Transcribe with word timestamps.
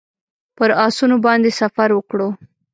پر 0.57 0.69
آسونو 0.85 1.17
باندې 1.25 1.51
سفر 1.61 1.89
وکړو. 1.93 2.27